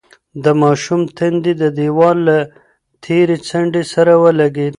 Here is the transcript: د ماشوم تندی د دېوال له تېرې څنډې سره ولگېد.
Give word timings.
د 0.43 0.45
ماشوم 0.61 1.01
تندی 1.17 1.53
د 1.61 1.63
دېوال 1.77 2.17
له 2.27 2.37
تېرې 3.03 3.37
څنډې 3.47 3.83
سره 3.93 4.13
ولگېد. 4.23 4.69